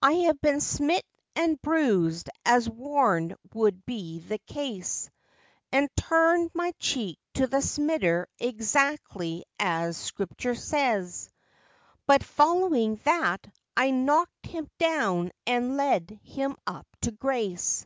[0.00, 1.04] I have been smit
[1.36, 5.10] an' bruisèd, as warned would be the case,
[5.70, 11.28] An' turned my cheek to the smiter exactly as Scripture says;
[12.06, 13.46] But following that,
[13.76, 17.84] I knocked him down an' led him up to Grace.